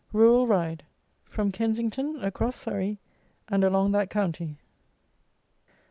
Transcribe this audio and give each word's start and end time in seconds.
RURAL 0.13 0.47
RIDE: 0.47 0.81
FROM 1.25 1.51
KENSINGTON, 1.51 2.23
ACROSS 2.23 2.55
SURREY, 2.55 2.97
AND 3.49 3.63
ALONG 3.63 3.91
THAT 3.91 4.09
COUNTY. 4.09 4.57